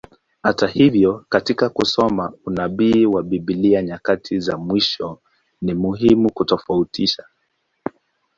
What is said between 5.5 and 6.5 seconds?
ni muhimu